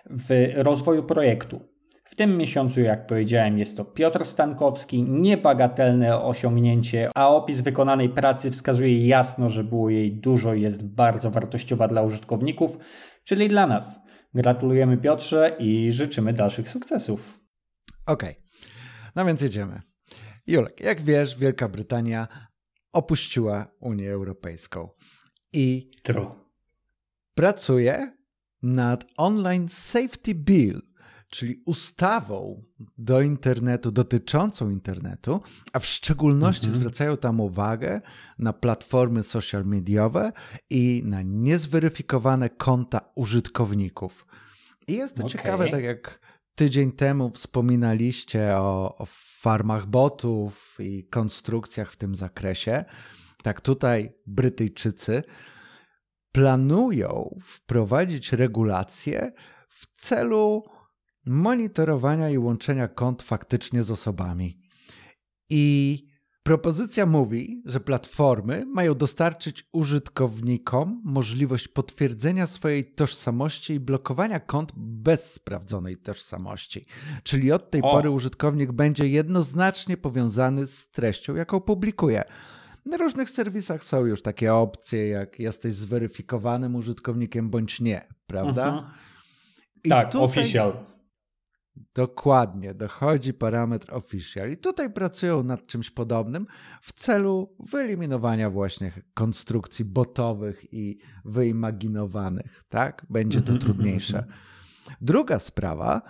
w 0.05 0.51
rozwoju 0.55 1.03
projektu. 1.03 1.70
W 2.11 2.15
tym 2.15 2.37
miesiącu, 2.37 2.81
jak 2.81 3.07
powiedziałem, 3.07 3.57
jest 3.57 3.77
to 3.77 3.85
Piotr 3.85 4.25
Stankowski, 4.25 5.03
niebagatelne 5.03 6.21
osiągnięcie, 6.21 7.11
a 7.15 7.29
opis 7.29 7.61
wykonanej 7.61 8.09
pracy 8.09 8.51
wskazuje 8.51 9.07
jasno, 9.07 9.49
że 9.49 9.63
było 9.63 9.89
jej 9.89 10.13
dużo 10.13 10.53
i 10.53 10.61
jest 10.61 10.85
bardzo 10.85 11.31
wartościowa 11.31 11.87
dla 11.87 12.01
użytkowników, 12.01 12.77
czyli 13.23 13.47
dla 13.47 13.67
nas. 13.67 13.99
Gratulujemy 14.33 14.97
Piotrze 14.97 15.55
i 15.59 15.91
życzymy 15.91 16.33
dalszych 16.33 16.69
sukcesów. 16.69 17.39
Okej, 18.05 18.29
okay. 18.31 18.43
no 19.15 19.25
więc 19.25 19.41
jedziemy. 19.41 19.81
Julek, 20.47 20.79
jak 20.79 21.01
wiesz, 21.01 21.39
Wielka 21.39 21.69
Brytania 21.69 22.27
opuściła 22.93 23.67
Unię 23.79 24.11
Europejską 24.11 24.89
i 25.53 25.91
True. 26.03 26.31
pracuje 27.33 28.17
nad 28.61 29.05
Online 29.17 29.69
Safety 29.69 30.35
Bill, 30.35 30.90
czyli 31.31 31.61
ustawą 31.65 32.63
do 32.97 33.21
internetu, 33.21 33.91
dotyczącą 33.91 34.69
internetu, 34.69 35.41
a 35.73 35.79
w 35.79 35.85
szczególności 35.85 36.65
mhm. 36.65 36.81
zwracają 36.81 37.17
tam 37.17 37.39
uwagę 37.39 38.01
na 38.39 38.53
platformy 38.53 39.23
social 39.23 39.65
mediowe 39.65 40.31
i 40.69 41.03
na 41.05 41.21
niezweryfikowane 41.21 42.49
konta 42.49 43.01
użytkowników. 43.15 44.25
I 44.87 44.93
jest 44.93 45.15
to 45.15 45.23
okay. 45.23 45.31
ciekawe, 45.31 45.69
tak 45.69 45.83
jak 45.83 46.19
tydzień 46.55 46.91
temu 46.91 47.29
wspominaliście 47.29 48.57
o, 48.57 48.95
o 48.97 49.05
farmach 49.41 49.85
botów 49.87 50.77
i 50.79 51.03
konstrukcjach 51.03 51.91
w 51.91 51.97
tym 51.97 52.15
zakresie. 52.15 52.85
Tak 53.43 53.61
tutaj 53.61 54.13
Brytyjczycy 54.27 55.23
planują 56.31 57.39
wprowadzić 57.43 58.33
regulacje 58.33 59.31
w 59.69 59.87
celu 59.95 60.63
monitorowania 61.25 62.29
i 62.29 62.37
łączenia 62.37 62.87
kont 62.87 63.23
faktycznie 63.23 63.83
z 63.83 63.91
osobami. 63.91 64.57
I 65.49 66.05
propozycja 66.43 67.05
mówi, 67.05 67.61
że 67.65 67.79
platformy 67.79 68.65
mają 68.65 68.93
dostarczyć 68.93 69.67
użytkownikom 69.71 71.01
możliwość 71.05 71.67
potwierdzenia 71.67 72.47
swojej 72.47 72.85
tożsamości 72.85 73.73
i 73.73 73.79
blokowania 73.79 74.39
kont 74.39 74.71
bez 74.75 75.33
sprawdzonej 75.33 75.97
tożsamości. 75.97 76.85
Czyli 77.23 77.51
od 77.51 77.69
tej 77.69 77.81
o. 77.81 77.91
pory 77.91 78.09
użytkownik 78.09 78.71
będzie 78.71 79.07
jednoznacznie 79.07 79.97
powiązany 79.97 80.67
z 80.67 80.89
treścią, 80.89 81.35
jaką 81.35 81.61
publikuje. 81.61 82.23
Na 82.85 82.97
różnych 82.97 83.29
serwisach 83.29 83.83
są 83.83 84.05
już 84.05 84.21
takie 84.21 84.53
opcje, 84.53 85.07
jak 85.07 85.39
jesteś 85.39 85.73
zweryfikowanym 85.73 86.75
użytkownikiem 86.75 87.49
bądź 87.49 87.81
nie, 87.81 88.07
prawda? 88.27 88.65
Mhm. 88.65 88.91
tak, 89.89 90.11
tutaj... 90.11 90.25
official. 90.25 90.73
Dokładnie, 91.93 92.73
dochodzi 92.73 93.33
parametr 93.33 93.93
official. 93.93 94.51
I 94.51 94.57
tutaj 94.57 94.93
pracują 94.93 95.43
nad 95.43 95.67
czymś 95.67 95.89
podobnym 95.89 96.47
w 96.81 96.93
celu 96.93 97.55
wyeliminowania 97.71 98.49
właśnie 98.49 98.91
konstrukcji 99.13 99.85
botowych 99.85 100.73
i 100.73 100.97
wyimaginowanych. 101.25 102.63
Tak? 102.69 103.05
Będzie 103.09 103.41
to 103.41 103.51
mhm, 103.51 103.57
mhm, 103.57 103.73
trudniejsze. 103.73 104.17
Mhm. 104.17 104.37
Druga 105.01 105.39
sprawa 105.39 106.01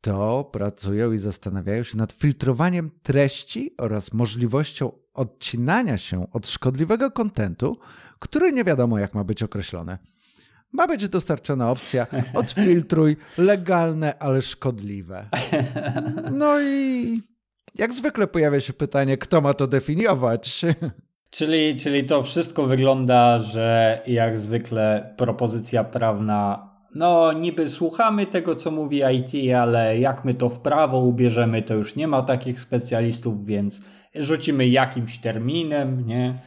to 0.00 0.44
pracują 0.52 1.12
i 1.12 1.18
zastanawiają 1.18 1.82
się 1.82 1.96
nad 1.96 2.12
filtrowaniem 2.12 2.90
treści 3.02 3.74
oraz 3.78 4.12
możliwością 4.12 4.92
odcinania 5.14 5.98
się 5.98 6.30
od 6.32 6.48
szkodliwego 6.48 7.10
kontentu, 7.10 7.78
który 8.18 8.52
nie 8.52 8.64
wiadomo 8.64 8.98
jak 8.98 9.14
ma 9.14 9.24
być 9.24 9.42
określony. 9.42 9.98
Ma 10.74 10.86
być 10.86 11.08
dostarczona 11.08 11.70
opcja 11.70 12.06
odfiltruj 12.34 13.16
legalne, 13.38 14.18
ale 14.18 14.42
szkodliwe. 14.42 15.28
No 16.32 16.60
i 16.60 17.20
jak 17.74 17.94
zwykle 17.94 18.26
pojawia 18.26 18.60
się 18.60 18.72
pytanie, 18.72 19.18
kto 19.18 19.40
ma 19.40 19.54
to 19.54 19.66
definiować? 19.66 20.62
Czyli, 21.30 21.76
czyli 21.76 22.04
to 22.04 22.22
wszystko 22.22 22.66
wygląda, 22.66 23.38
że 23.38 24.00
jak 24.06 24.38
zwykle 24.38 25.14
propozycja 25.16 25.84
prawna, 25.84 26.70
no 26.94 27.32
niby 27.32 27.68
słuchamy 27.68 28.26
tego, 28.26 28.54
co 28.54 28.70
mówi 28.70 29.02
IT, 29.12 29.54
ale 29.54 29.98
jak 29.98 30.24
my 30.24 30.34
to 30.34 30.48
w 30.48 30.60
prawo 30.60 30.98
ubierzemy, 30.98 31.62
to 31.62 31.74
już 31.74 31.96
nie 31.96 32.08
ma 32.08 32.22
takich 32.22 32.60
specjalistów, 32.60 33.46
więc 33.46 33.80
rzucimy 34.14 34.68
jakimś 34.68 35.18
terminem, 35.18 36.06
nie? 36.06 36.38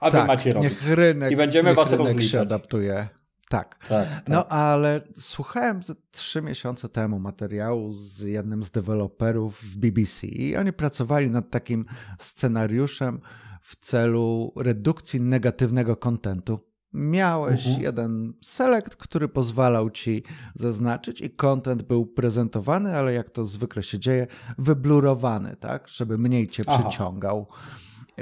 A 0.00 0.10
tak, 0.10 0.20
wy 0.20 0.26
macie 0.26 0.52
robić. 0.52 0.70
Niech 0.70 0.90
rynek, 0.94 1.32
I 1.32 1.36
będziemy 1.36 1.68
niech 1.68 1.76
was 1.76 1.90
rynek 1.92 2.06
rozliczać. 2.06 2.30
się 2.30 2.40
adaptuje. 2.40 3.08
Tak. 3.50 3.78
tak, 3.88 4.08
tak. 4.08 4.28
No 4.28 4.48
ale 4.48 5.00
słuchałem 5.18 5.80
trzy 6.10 6.42
miesiące 6.42 6.88
temu 6.88 7.18
materiału 7.18 7.92
z 7.92 8.20
jednym 8.20 8.62
z 8.62 8.70
deweloperów 8.70 9.62
w 9.62 9.76
BBC 9.76 10.26
i 10.26 10.56
oni 10.56 10.72
pracowali 10.72 11.30
nad 11.30 11.50
takim 11.50 11.84
scenariuszem 12.18 13.20
w 13.60 13.76
celu 13.76 14.52
redukcji 14.56 15.20
negatywnego 15.20 15.96
kontentu. 15.96 16.60
Miałeś 16.92 17.60
uh 17.60 17.66
mhm. 17.66 17.80
-huh. 17.80 17.84
jeden 17.84 18.32
select, 18.40 18.96
który 18.96 19.28
pozwalał 19.28 19.90
ci 19.90 20.22
zaznaczyć 20.54 21.20
i 21.20 21.30
content 21.30 21.82
był 21.82 22.06
prezentowany, 22.06 22.96
ale 22.96 23.12
jak 23.12 23.30
to 23.30 23.44
zwykle 23.44 23.82
się 23.82 23.98
dzieje, 23.98 24.26
wyblurowany, 24.58 25.56
tak, 25.56 25.88
żeby 25.88 26.18
mniej 26.18 26.48
cię 26.48 26.62
Aha. 26.66 26.82
przyciągał 26.88 27.46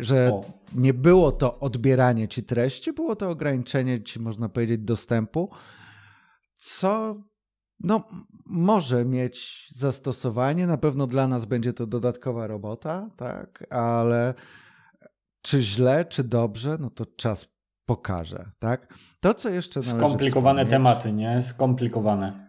że 0.00 0.30
o. 0.32 0.44
nie 0.74 0.94
było 0.94 1.32
to 1.32 1.60
odbieranie 1.60 2.28
ci 2.28 2.42
treści, 2.42 2.92
było 2.92 3.16
to 3.16 3.30
ograniczenie 3.30 4.02
ci, 4.02 4.20
można 4.20 4.48
powiedzieć, 4.48 4.80
dostępu, 4.80 5.50
co 6.54 7.16
no, 7.80 8.06
może 8.46 9.04
mieć 9.04 9.68
zastosowanie. 9.74 10.66
Na 10.66 10.76
pewno 10.76 11.06
dla 11.06 11.28
nas 11.28 11.46
będzie 11.46 11.72
to 11.72 11.86
dodatkowa 11.86 12.46
robota, 12.46 13.10
tak, 13.16 13.66
ale 13.70 14.34
czy 15.42 15.62
źle, 15.62 16.04
czy 16.04 16.24
dobrze, 16.24 16.76
no 16.80 16.90
to 16.90 17.06
czas 17.06 17.48
pokaże, 17.86 18.50
tak? 18.58 18.94
To, 19.20 19.34
co 19.34 19.48
jeszcze 19.48 19.80
należy 19.80 19.98
Skomplikowane 19.98 20.66
tematy, 20.66 21.12
nie? 21.12 21.42
Skomplikowane. 21.42 22.48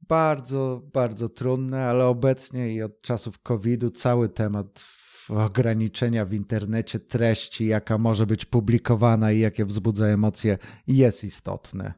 Bardzo, 0.00 0.82
bardzo 0.92 1.28
trudne, 1.28 1.84
ale 1.84 2.06
obecnie 2.06 2.74
i 2.74 2.82
od 2.82 3.02
czasów 3.02 3.42
COVID-u 3.42 3.90
cały 3.90 4.28
temat 4.28 4.84
ograniczenia 5.30 6.24
w 6.24 6.32
internecie 6.32 6.98
treści, 6.98 7.66
jaka 7.66 7.98
może 7.98 8.26
być 8.26 8.44
publikowana 8.44 9.32
i 9.32 9.38
jakie 9.38 9.64
wzbudza 9.64 10.06
emocje, 10.06 10.58
jest 10.86 11.24
istotny. 11.24 11.92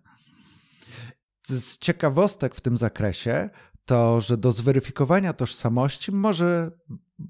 Z 1.46 1.78
ciekawostek 1.78 2.54
w 2.54 2.60
tym 2.60 2.78
zakresie 2.78 3.50
to, 3.84 4.20
że 4.20 4.36
do 4.36 4.52
zweryfikowania 4.52 5.32
tożsamości 5.32 6.12
może, 6.12 6.70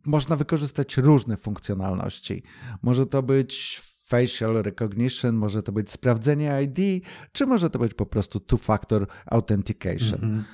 można 0.07 0.37
wykorzystać 0.37 0.97
różne 0.97 1.37
funkcjonalności. 1.37 2.43
Może 2.83 3.07
to 3.07 3.23
być 3.23 3.83
facial 4.05 4.63
recognition, 4.63 5.35
może 5.35 5.63
to 5.63 5.73
być 5.73 5.91
sprawdzenie 5.91 6.63
ID, 6.63 7.05
czy 7.33 7.47
może 7.47 7.71
to 7.71 7.79
być 7.79 7.95
po 7.95 8.07
prostu 8.07 8.39
two-factor 8.39 9.07
authentication. 9.27 10.25
Mm 10.25 10.41
-hmm. 10.41 10.45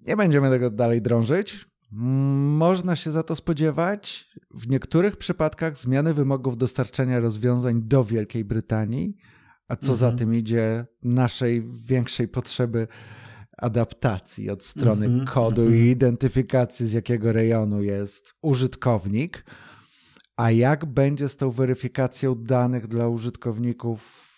Nie 0.00 0.16
będziemy 0.16 0.50
tego 0.50 0.70
dalej 0.70 1.02
drążyć. 1.02 1.71
Można 1.92 2.96
się 2.96 3.10
za 3.10 3.22
to 3.22 3.34
spodziewać 3.34 4.30
w 4.50 4.68
niektórych 4.68 5.16
przypadkach 5.16 5.76
zmiany 5.76 6.14
wymogów 6.14 6.56
dostarczania 6.56 7.20
rozwiązań 7.20 7.82
do 7.82 8.04
Wielkiej 8.04 8.44
Brytanii, 8.44 9.16
a 9.68 9.76
co 9.76 9.92
mhm. 9.92 9.98
za 9.98 10.12
tym 10.12 10.34
idzie, 10.34 10.86
naszej 11.02 11.62
większej 11.84 12.28
potrzeby 12.28 12.88
adaptacji 13.58 14.50
od 14.50 14.64
strony 14.64 15.06
mhm. 15.06 15.26
kodu 15.26 15.62
mhm. 15.62 15.80
i 15.80 15.90
identyfikacji, 15.90 16.88
z 16.88 16.92
jakiego 16.92 17.32
rejonu 17.32 17.82
jest 17.82 18.34
użytkownik. 18.42 19.44
A 20.36 20.50
jak 20.50 20.84
będzie 20.86 21.28
z 21.28 21.36
tą 21.36 21.50
weryfikacją 21.50 22.34
danych 22.34 22.86
dla 22.86 23.08
użytkowników 23.08 24.28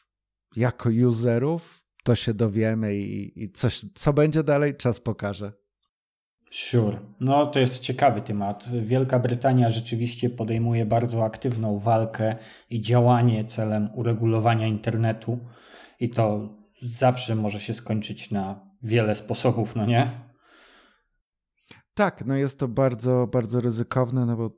jako 0.57 0.91
userów, 1.09 1.85
to 2.05 2.15
się 2.15 2.35
dowiemy 2.35 2.97
i, 2.97 3.43
i 3.43 3.53
coś, 3.53 3.87
co 3.95 4.13
będzie 4.13 4.43
dalej, 4.43 4.77
czas 4.77 5.01
pokaże. 5.01 5.64
Sure. 6.55 7.01
No 7.21 7.47
to 7.47 7.59
jest 7.59 7.81
ciekawy 7.81 8.23
temat. 8.23 8.69
Wielka 8.81 9.19
Brytania 9.19 9.71
rzeczywiście 9.71 10.31
podejmuje 10.31 10.87
bardzo 10.87 11.25
aktywną 11.25 11.79
walkę 11.79 12.37
i 12.71 12.81
działanie 12.81 13.45
celem 13.45 13.89
uregulowania 13.95 14.67
internetu 14.67 15.39
i 16.01 16.11
to 16.11 16.49
zawsze 16.83 17.35
może 17.35 17.61
się 17.61 17.75
skończyć 17.75 18.31
na 18.31 18.71
wiele 18.83 19.15
sposobów, 19.15 19.77
no 19.77 19.87
nie? 19.87 20.11
Tak, 21.95 22.27
no 22.27 22.37
jest 22.37 22.59
to 22.59 22.69
bardzo, 22.69 23.29
bardzo 23.33 23.61
ryzykowne, 23.61 24.27
no 24.27 24.37
bo 24.37 24.51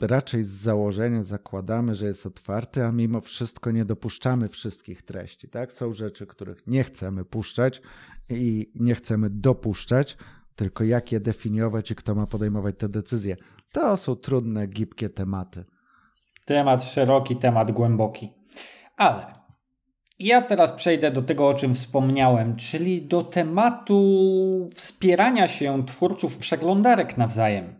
raczej 0.00 0.44
z 0.44 0.50
założenia 0.50 1.22
zakładamy, 1.22 1.94
że 1.94 2.06
jest 2.06 2.26
otwarty, 2.26 2.84
a 2.84 2.92
mimo 2.92 3.20
wszystko 3.20 3.70
nie 3.70 3.84
dopuszczamy 3.84 4.48
wszystkich 4.48 5.02
treści. 5.02 5.48
Tak? 5.48 5.72
Są 5.72 5.92
rzeczy, 5.92 6.26
których 6.26 6.66
nie 6.66 6.84
chcemy 6.84 7.24
puszczać 7.24 7.82
i 8.28 8.72
nie 8.74 8.94
chcemy 8.94 9.30
dopuszczać, 9.30 10.16
tylko 10.60 10.84
jak 10.84 11.12
je 11.12 11.20
definiować 11.20 11.90
i 11.90 11.94
kto 11.94 12.14
ma 12.14 12.26
podejmować 12.26 12.74
te 12.78 12.88
decyzje. 12.88 13.36
To 13.72 13.96
są 13.96 14.16
trudne, 14.16 14.66
gibkie 14.66 15.08
tematy. 15.08 15.64
Temat 16.44 16.84
szeroki, 16.84 17.36
temat 17.36 17.70
głęboki. 17.70 18.32
Ale 18.96 19.26
ja 20.18 20.42
teraz 20.42 20.72
przejdę 20.72 21.10
do 21.10 21.22
tego, 21.22 21.48
o 21.48 21.54
czym 21.54 21.74
wspomniałem, 21.74 22.56
czyli 22.56 23.02
do 23.02 23.22
tematu 23.22 24.00
wspierania 24.74 25.48
się 25.48 25.86
twórców 25.86 26.38
przeglądarek 26.38 27.16
nawzajem. 27.16 27.74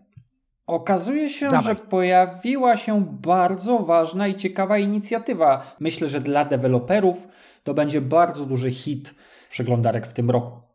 Okazuje 0.66 1.30
się, 1.30 1.50
Dawaj. 1.50 1.64
że 1.64 1.74
pojawiła 1.74 2.76
się 2.76 3.06
bardzo 3.22 3.78
ważna 3.78 4.28
i 4.28 4.34
ciekawa 4.34 4.78
inicjatywa. 4.78 5.76
Myślę, 5.80 6.08
że 6.08 6.20
dla 6.20 6.44
deweloperów 6.44 7.28
to 7.64 7.74
będzie 7.74 8.00
bardzo 8.00 8.46
duży 8.46 8.70
hit 8.70 9.14
przeglądarek 9.50 10.06
w 10.06 10.12
tym 10.12 10.30
roku. 10.30 10.69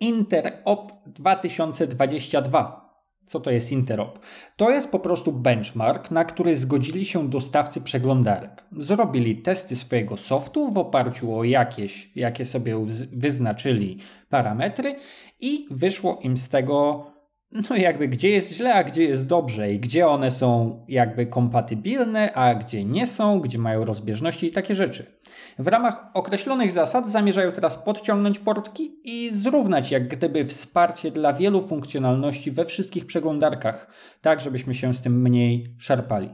Interop 0.00 0.92
2022. 1.06 2.86
Co 3.26 3.40
to 3.40 3.50
jest 3.50 3.72
Interop? 3.72 4.18
To 4.56 4.70
jest 4.70 4.90
po 4.90 4.98
prostu 4.98 5.32
benchmark, 5.32 6.10
na 6.10 6.24
który 6.24 6.56
zgodzili 6.56 7.04
się 7.04 7.28
dostawcy 7.28 7.80
przeglądarek. 7.80 8.64
Zrobili 8.76 9.42
testy 9.42 9.76
swojego 9.76 10.16
softu 10.16 10.72
w 10.72 10.78
oparciu 10.78 11.36
o 11.36 11.44
jakieś, 11.44 12.10
jakie 12.16 12.44
sobie 12.44 12.86
wyznaczyli 13.12 13.98
parametry 14.28 14.96
i 15.40 15.66
wyszło 15.70 16.18
im 16.22 16.36
z 16.36 16.48
tego 16.48 17.06
no 17.52 17.76
jakby 17.76 18.08
gdzie 18.08 18.30
jest 18.30 18.52
źle, 18.52 18.74
a 18.74 18.84
gdzie 18.84 19.04
jest 19.04 19.26
dobrze 19.26 19.72
i 19.72 19.80
gdzie 19.80 20.08
one 20.08 20.30
są 20.30 20.84
jakby 20.88 21.26
kompatybilne, 21.26 22.32
a 22.32 22.54
gdzie 22.54 22.84
nie 22.84 23.06
są, 23.06 23.40
gdzie 23.40 23.58
mają 23.58 23.84
rozbieżności 23.84 24.46
i 24.46 24.50
takie 24.50 24.74
rzeczy. 24.74 25.06
W 25.58 25.66
ramach 25.66 26.10
określonych 26.14 26.72
zasad 26.72 27.08
zamierzają 27.08 27.52
teraz 27.52 27.78
podciągnąć 27.78 28.38
portki 28.38 29.00
i 29.04 29.30
zrównać 29.32 29.90
jak 29.90 30.08
gdyby 30.08 30.44
wsparcie 30.44 31.10
dla 31.10 31.32
wielu 31.32 31.60
funkcjonalności 31.60 32.50
we 32.50 32.64
wszystkich 32.64 33.06
przeglądarkach, 33.06 33.90
tak 34.20 34.40
żebyśmy 34.40 34.74
się 34.74 34.94
z 34.94 35.00
tym 35.00 35.22
mniej 35.22 35.74
szarpali. 35.78 36.30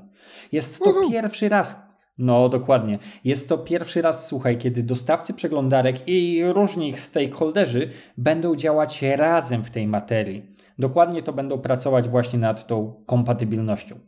Jest 0.53 0.85
to 0.85 0.91
Uhu. 0.91 1.11
pierwszy 1.11 1.49
raz, 1.49 1.93
no, 2.19 2.49
dokładnie. 2.49 2.99
Jest 3.25 3.49
to 3.49 3.59
pierwszy 3.59 4.03
raz, 4.03 4.27
słuchaj, 4.27 4.59
kiedy 4.59 4.83
dostawcy 4.83 5.35
przeglądarek 5.35 6.09
i 6.09 6.43
różni 6.45 6.89
ich 6.89 7.01
stakeholderzy 7.01 7.91
będą 8.17 8.57
działać 8.57 9.03
razem 9.03 9.63
w 9.65 9.71
tej 9.71 9.87
materii. 9.87 10.52
Dokładnie 10.79 11.23
to 11.23 11.33
będą 11.33 11.59
pracować 11.59 12.09
właśnie 12.09 12.39
nad 12.39 12.67
tą 12.67 13.05
kompatybilnością. 13.07 13.99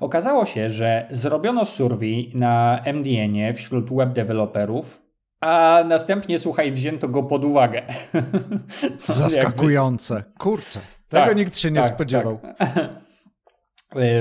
Okazało 0.00 0.44
się, 0.44 0.70
że 0.70 1.06
zrobiono 1.10 1.64
survey 1.64 2.32
na 2.34 2.80
MDN-ie 2.84 3.54
wśród 3.54 3.94
web 3.94 4.12
deweloperów, 4.12 5.02
a 5.40 5.84
następnie, 5.86 6.38
słuchaj, 6.38 6.72
wzięto 6.72 7.08
go 7.08 7.22
pod 7.22 7.44
uwagę. 7.44 7.82
Co 8.98 9.12
Zaskakujące. 9.12 10.14
Jakby... 10.14 10.38
Kurczę, 10.38 10.80
tego 11.08 11.26
tak, 11.26 11.36
nikt 11.36 11.56
się 11.56 11.70
nie 11.70 11.80
tak, 11.80 11.94
spodziewał. 11.94 12.38
Tak. 12.58 12.68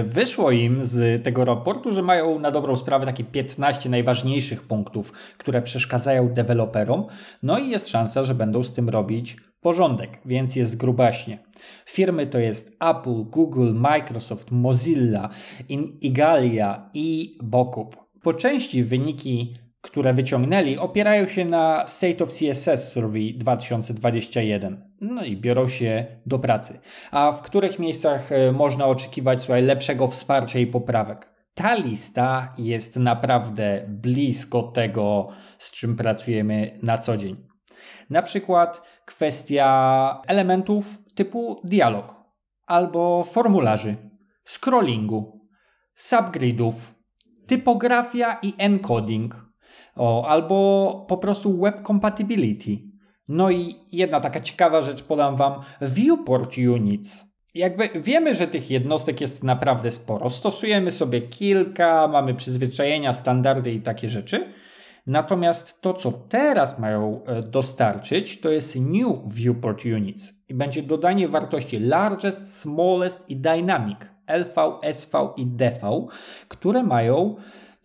Wyszło 0.04 0.52
im 0.52 0.86
z 0.86 1.24
tego 1.24 1.46
raportu, 1.46 1.92
że 1.94 2.02
mają 2.02 2.40
na 2.40 2.52
dobrą 2.52 2.76
sprawę 2.76 3.06
takie 3.06 3.24
15 3.24 3.90
najważniejszych 3.90 4.64
punktów, 4.64 5.14
które 5.38 5.62
przeszkadzają 5.62 6.30
deweloperom, 6.30 7.06
no 7.44 7.60
i 7.60 7.70
jest 7.70 7.90
szansa, 7.90 8.24
że 8.24 8.36
będą 8.36 8.64
z 8.64 8.74
tym 8.74 8.90
robić 8.90 9.38
porządek, 9.62 10.20
więc 10.26 10.56
jest 10.56 10.78
grubaśnie. 10.78 11.38
Firmy 11.86 12.28
to 12.28 12.40
jest 12.40 12.78
Apple, 12.80 13.24
Google, 13.24 13.74
Microsoft, 13.74 14.52
Mozilla, 14.52 15.30
Igalia 16.02 16.90
i 16.94 17.38
Bokup. 17.44 17.98
Po 18.24 18.34
części 18.34 18.84
wyniki, 18.84 19.56
które 19.82 20.14
wyciągnęli, 20.14 20.78
opierają 20.78 21.28
się 21.28 21.46
na 21.46 21.88
State 21.88 22.24
of 22.24 22.34
CSS 22.34 22.92
Survey 22.92 23.34
2021. 23.38 24.90
No 25.02 25.26
i 25.26 25.38
biorą 25.38 25.68
się 25.68 26.06
do 26.26 26.40
pracy. 26.40 26.80
A 27.12 27.32
w 27.32 27.42
których 27.42 27.80
miejscach 27.80 28.32
e, 28.32 28.52
można 28.52 28.86
oczekiwać 28.86 29.40
słuchaj, 29.40 29.64
lepszego 29.64 30.08
wsparcia 30.08 30.60
i 30.60 30.68
poprawek? 30.68 31.30
Ta 31.54 31.76
lista 31.76 32.54
jest 32.58 32.96
naprawdę 32.96 33.86
blisko 33.88 34.64
tego, 34.64 35.28
z 35.58 35.72
czym 35.72 35.96
pracujemy 35.96 36.80
na 36.84 36.98
co 36.98 37.18
dzień. 37.18 37.50
Na 38.10 38.22
przykład 38.22 38.82
kwestia 39.06 40.22
elementów 40.28 40.98
typu 41.20 41.62
dialog 41.64 42.16
albo 42.68 43.24
formularzy, 43.24 43.96
scrollingu, 44.46 45.42
subgridów, 45.96 46.96
typografia 47.48 48.40
i 48.42 48.54
encoding, 48.58 49.36
o, 49.96 50.28
albo 50.28 51.06
po 51.08 51.18
prostu 51.18 51.62
web 51.62 51.82
compatibility. 51.82 52.72
No 53.28 53.52
i 53.52 53.76
jedna 53.92 54.22
taka 54.22 54.40
ciekawa 54.40 54.82
rzecz 54.82 55.04
podam 55.04 55.36
Wam: 55.36 55.62
viewport 55.82 56.58
units. 56.58 57.26
Jakby 57.54 57.90
wiemy, 58.02 58.36
że 58.36 58.48
tych 58.48 58.72
jednostek 58.72 59.22
jest 59.22 59.44
naprawdę 59.44 59.92
sporo. 59.92 60.30
Stosujemy 60.30 60.92
sobie 60.92 61.22
kilka, 61.22 62.08
mamy 62.08 62.34
przyzwyczajenia, 62.34 63.14
standardy 63.14 63.72
i 63.72 63.82
takie 63.82 64.10
rzeczy. 64.10 64.54
Natomiast 65.08 65.82
to, 65.82 65.94
co 65.94 66.12
teraz 66.12 66.80
mają 66.80 67.24
e, 67.24 67.42
dostarczyć, 67.42 68.42
to 68.42 68.50
jest 68.50 68.76
New 68.76 69.18
Viewport 69.28 69.86
Units 69.86 70.34
i 70.50 70.54
będzie 70.54 70.84
dodanie 70.84 71.28
wartości 71.28 71.80
Largest, 71.80 72.60
Smallest 72.60 73.30
i 73.30 73.36
Dynamic 73.36 74.00
LV, 74.28 74.80
SV 74.82 75.34
i 75.38 75.46
DV, 75.46 76.08
które 76.48 76.84
mają 76.84 77.36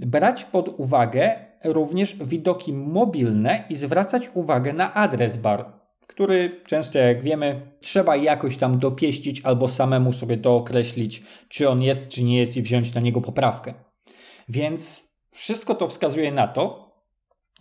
brać 0.00 0.44
pod 0.44 0.68
uwagę 0.68 1.34
również 1.64 2.16
widoki 2.16 2.72
mobilne 2.72 3.64
i 3.70 3.74
zwracać 3.74 4.30
uwagę 4.34 4.72
na 4.72 4.94
adres 4.94 5.36
bar, 5.36 5.72
który 6.06 6.60
często, 6.66 6.98
jak 6.98 7.22
wiemy, 7.22 7.60
trzeba 7.80 8.16
jakoś 8.16 8.56
tam 8.56 8.78
dopieścić 8.78 9.40
albo 9.44 9.68
samemu 9.68 10.12
sobie 10.12 10.36
dookreślić, 10.36 11.22
czy 11.48 11.68
on 11.68 11.82
jest, 11.82 12.08
czy 12.08 12.24
nie 12.24 12.38
jest 12.38 12.56
i 12.56 12.62
wziąć 12.62 12.94
na 12.94 13.00
niego 13.00 13.20
poprawkę. 13.20 13.74
Więc 14.48 15.08
wszystko 15.30 15.74
to 15.74 15.88
wskazuje 15.88 16.32
na 16.32 16.48
to, 16.48 16.83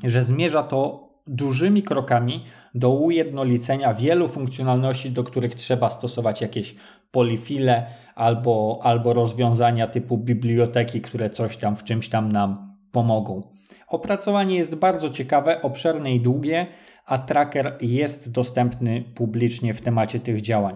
że 0.03 0.23
zmierza 0.23 0.63
to 0.63 1.09
dużymi 1.27 1.83
krokami 1.83 2.45
do 2.75 2.89
ujednolicenia 2.89 3.93
wielu 3.93 4.27
funkcjonalności, 4.27 5.11
do 5.11 5.23
których 5.23 5.55
trzeba 5.55 5.89
stosować 5.89 6.41
jakieś 6.41 6.75
polifile 7.11 7.85
albo, 8.15 8.79
albo 8.83 9.13
rozwiązania 9.13 9.87
typu 9.87 10.17
biblioteki, 10.17 11.01
które 11.01 11.29
coś 11.29 11.57
tam 11.57 11.75
w 11.75 11.83
czymś 11.83 12.09
tam 12.09 12.31
nam 12.31 12.75
pomogą. 12.91 13.41
Opracowanie 13.87 14.55
jest 14.55 14.75
bardzo 14.75 15.09
ciekawe, 15.09 15.61
obszerne 15.61 16.15
i 16.15 16.19
długie, 16.19 16.67
a 17.05 17.17
tracker 17.17 17.77
jest 17.81 18.31
dostępny 18.31 19.03
publicznie 19.15 19.73
w 19.73 19.81
temacie 19.81 20.19
tych 20.19 20.41
działań. 20.41 20.75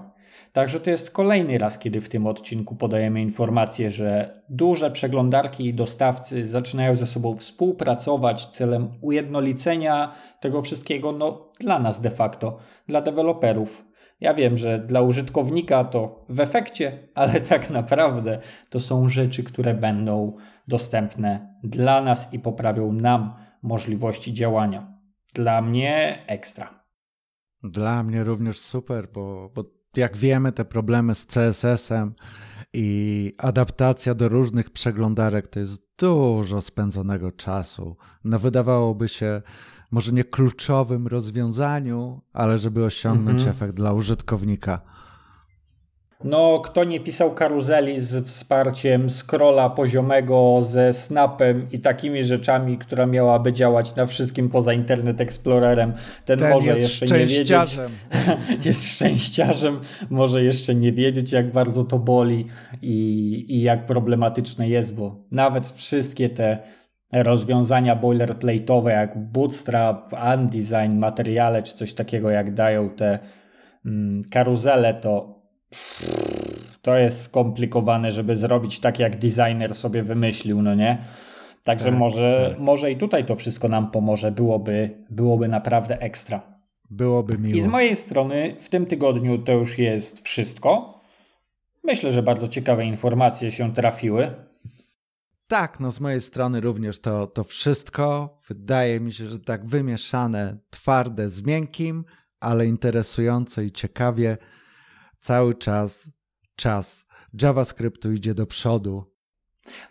Także 0.58 0.80
to 0.80 0.90
jest 0.90 1.12
kolejny 1.12 1.58
raz, 1.58 1.80
kiedy 1.80 2.02
w 2.02 2.10
tym 2.10 2.28
odcinku 2.28 2.76
podajemy 2.76 3.22
informację, 3.22 3.92
że 3.92 4.42
duże 4.50 4.92
przeglądarki 4.92 5.66
i 5.66 5.74
dostawcy 5.74 6.48
zaczynają 6.48 6.96
ze 6.96 7.06
sobą 7.06 7.36
współpracować 7.36 8.48
celem 8.48 8.88
ujednolicenia 9.02 10.14
tego 10.40 10.62
wszystkiego, 10.62 11.12
no 11.12 11.52
dla 11.60 11.80
nas 11.80 12.02
de 12.02 12.10
facto, 12.10 12.58
dla 12.88 13.02
deweloperów. 13.02 13.86
Ja 14.20 14.34
wiem, 14.34 14.58
że 14.58 14.80
dla 14.80 15.02
użytkownika 15.02 15.84
to 15.84 16.26
w 16.30 16.40
efekcie, 16.40 17.10
ale 17.16 17.42
tak 17.52 17.70
naprawdę 17.70 18.40
to 18.70 18.80
są 18.80 19.10
rzeczy, 19.10 19.44
które 19.44 19.74
będą 19.74 20.38
dostępne 20.68 21.56
dla 21.64 22.02
nas 22.02 22.34
i 22.34 22.40
poprawią 22.40 22.94
nam 22.94 23.34
możliwości 23.62 24.34
działania. 24.34 24.94
Dla 25.34 25.62
mnie 25.62 26.24
ekstra. 26.28 26.84
Dla 27.64 28.04
mnie 28.04 28.24
również 28.24 28.60
super, 28.60 29.08
bo, 29.14 29.50
bo 29.56 29.77
jak 29.98 30.18
wiemy, 30.18 30.52
te 30.52 30.66
problemy 30.66 31.16
z 31.16 31.26
CSS-em 31.26 32.14
i 32.74 33.34
adaptacja 33.38 34.14
do 34.14 34.30
różnych 34.30 34.70
przeglądarek 34.70 35.48
to 35.48 35.60
jest 35.60 35.88
dużo 35.98 36.62
spędzonego 36.62 37.32
czasu. 37.32 37.98
No 38.24 38.40
wydawałoby 38.40 39.10
się, 39.10 39.42
może 39.92 40.12
nie 40.12 40.24
kluczowym 40.24 41.08
rozwiązaniu, 41.08 42.22
ale 42.34 42.58
żeby 42.58 42.86
osiągnąć 42.86 43.38
mhm. 43.38 43.56
efekt 43.56 43.74
dla 43.74 43.94
użytkownika 43.94 44.82
no, 46.24 46.60
kto 46.60 46.84
nie 46.84 47.00
pisał 47.00 47.34
karuzeli 47.34 48.00
z 48.00 48.26
wsparciem 48.26 49.10
scrolla 49.10 49.70
poziomego, 49.70 50.60
ze 50.62 50.94
snapem 50.94 51.68
i 51.72 51.80
takimi 51.80 52.24
rzeczami, 52.24 52.78
która 52.78 53.06
miałaby 53.06 53.54
działać 53.54 53.96
na 53.96 54.06
wszystkim 54.06 54.50
poza 54.50 54.74
Internet 54.74 55.22
Explorerem, 55.22 55.94
ten, 56.26 56.40
ten 56.40 56.52
może 56.52 56.80
jeszcze 56.80 57.06
nie 57.06 57.26
wiedzieć. 57.26 57.80
jest 58.66 58.92
szczęściarzem, 58.94 59.80
może 60.10 60.44
jeszcze 60.44 60.76
nie 60.76 60.92
wiedzieć, 60.92 61.32
jak 61.32 61.52
bardzo 61.52 61.84
to 61.84 62.00
boli 62.00 62.46
i, 62.82 63.46
i 63.50 63.62
jak 63.62 63.86
problematyczne 63.86 64.70
jest, 64.70 64.96
bo 64.96 65.16
nawet 65.32 65.68
wszystkie 65.68 66.30
te 66.30 66.58
rozwiązania 67.14 67.96
boilerplate'owe 67.96 68.90
jak 68.90 69.32
Bootstrap, 69.32 70.14
Undesign, 70.36 70.98
materiale 70.98 71.64
czy 71.64 71.76
coś 71.76 71.94
takiego, 71.94 72.30
jak 72.30 72.54
dają 72.54 72.90
te 72.90 73.20
mm, 73.86 74.22
karuzele, 74.32 74.94
to 74.94 75.37
to 76.82 76.98
jest 76.98 77.24
skomplikowane, 77.24 78.12
żeby 78.12 78.36
zrobić 78.36 78.80
tak, 78.80 79.00
jak 79.00 79.18
designer 79.18 79.76
sobie 79.76 80.04
wymyślił, 80.04 80.62
no 80.62 80.76
nie? 80.76 80.98
Także 81.64 81.90
Tak, 81.90 81.98
może, 82.00 82.50
tak. 82.50 82.60
może 82.60 82.92
i 82.92 82.98
tutaj 82.98 83.26
to 83.26 83.36
wszystko 83.36 83.68
nam 83.68 83.92
pomoże, 83.92 84.32
byłoby, 84.32 85.06
byłoby 85.10 85.48
naprawdę 85.48 86.02
ekstra. 86.02 86.42
Byłoby 86.90 87.38
miło. 87.38 87.58
I 87.58 87.62
z 87.62 87.68
mojej 87.68 87.96
strony 87.96 88.56
w 88.60 88.70
tym 88.70 88.86
tygodniu 88.86 89.38
to 89.38 89.52
już 89.52 89.78
jest 89.78 90.26
wszystko. 90.26 91.02
Myślę, 91.84 92.12
że 92.12 92.24
bardzo 92.24 92.48
ciekawe 92.48 92.86
informacje 92.86 93.52
się 93.52 93.74
trafiły. 93.74 94.32
Tak, 95.48 95.80
no 95.80 95.92
z 95.92 96.00
mojej 96.00 96.22
strony 96.22 96.62
również 96.62 97.00
to, 97.00 97.28
to 97.28 97.44
wszystko. 97.44 98.38
Wydaje 98.48 99.00
mi 99.00 99.14
się, 99.14 99.26
że 99.26 99.40
tak 99.40 99.66
wymieszane, 99.66 100.58
twarde 100.70 101.30
z 101.30 101.44
miękkim, 101.44 102.06
ale 102.40 102.66
interesująco 102.66 103.62
i 103.62 103.72
ciekawie. 103.72 104.38
Cały 105.20 105.54
czas 105.54 106.12
czas 106.56 107.08
JavaScriptu 107.42 108.12
idzie 108.12 108.34
do 108.34 108.46
przodu. 108.46 109.04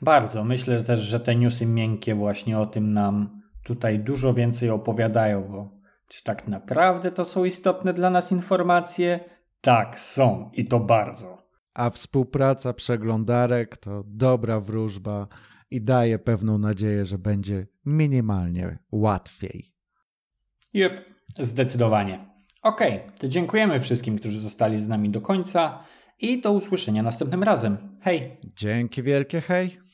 Bardzo. 0.02 0.44
Myślę 0.44 0.82
też, 0.82 1.00
że 1.00 1.20
te 1.20 1.36
newsy 1.36 1.66
miękkie 1.66 2.14
właśnie 2.14 2.58
o 2.58 2.66
tym 2.66 2.92
nam 2.92 3.42
tutaj 3.64 3.98
dużo 3.98 4.34
więcej 4.34 4.70
opowiadają, 4.70 5.48
bo 5.48 5.70
czy 6.08 6.24
tak 6.24 6.48
naprawdę 6.48 7.12
to 7.12 7.24
są 7.24 7.44
istotne 7.44 7.92
dla 7.92 8.10
nas 8.10 8.32
informacje? 8.32 9.20
Tak, 9.60 10.00
są 10.00 10.50
i 10.54 10.64
to 10.64 10.80
bardzo. 10.80 11.46
A 11.74 11.90
współpraca 11.90 12.72
przeglądarek 12.72 13.76
to 13.76 14.04
dobra 14.06 14.60
wróżba 14.60 15.28
i 15.70 15.82
daje 15.82 16.18
pewną 16.18 16.58
nadzieję, 16.58 17.04
że 17.04 17.18
będzie 17.18 17.66
minimalnie 17.84 18.78
łatwiej. 18.92 19.72
Jep, 20.74 21.04
zdecydowanie. 21.38 22.35
Okej, 22.66 23.00
to 23.20 23.28
dziękujemy 23.28 23.80
wszystkim, 23.80 24.18
którzy 24.18 24.40
zostali 24.40 24.82
z 24.82 24.88
nami 24.88 25.10
do 25.10 25.20
końca 25.20 25.84
i 26.20 26.40
do 26.40 26.52
usłyszenia 26.52 27.02
następnym 27.02 27.42
razem. 27.42 27.98
Hej! 28.02 28.34
Dzięki 28.56 29.02
wielkie, 29.02 29.40
hej! 29.40 29.78